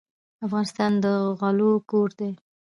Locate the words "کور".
1.89-2.09